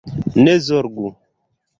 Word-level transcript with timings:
Ne 0.43 0.55
zorgu 0.65 1.07